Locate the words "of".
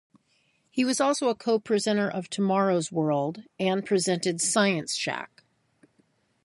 2.09-2.27